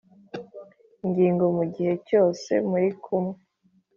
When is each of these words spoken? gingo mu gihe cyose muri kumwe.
gingo 1.15 1.45
mu 1.57 1.63
gihe 1.73 1.93
cyose 2.07 2.51
muri 2.69 2.89
kumwe. 3.03 3.37